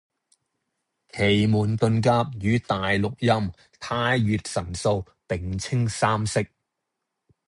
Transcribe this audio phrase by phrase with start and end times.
[1.15, 6.49] 奇門遁甲與大六壬、太乙神數並稱三式。